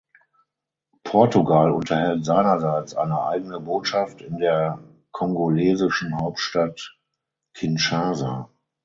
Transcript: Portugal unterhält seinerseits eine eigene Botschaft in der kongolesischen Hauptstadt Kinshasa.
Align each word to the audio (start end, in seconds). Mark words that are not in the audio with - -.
Portugal 1.05 1.69
unterhält 1.75 2.25
seinerseits 2.25 2.95
eine 2.95 3.21
eigene 3.21 3.59
Botschaft 3.59 4.19
in 4.23 4.39
der 4.39 4.79
kongolesischen 5.11 6.17
Hauptstadt 6.19 6.97
Kinshasa. 7.53 8.49